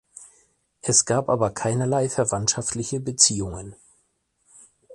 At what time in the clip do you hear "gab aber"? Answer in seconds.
1.05-1.51